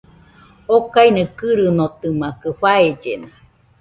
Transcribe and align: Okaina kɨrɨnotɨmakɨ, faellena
Okaina 0.75 1.23
kɨrɨnotɨmakɨ, 1.37 2.49
faellena 2.59 3.29